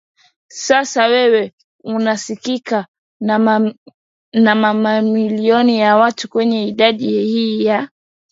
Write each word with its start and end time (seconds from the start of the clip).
sasa 0.47 1.07
wewe 1.07 1.53
unasikika 1.83 2.87
na 4.45 4.55
mamilioni 4.55 5.79
ya 5.79 5.95
watu 5.97 6.29
kwenye 6.29 6.67
idhaa 6.67 6.91
hii 6.91 7.65
ya 7.65 7.89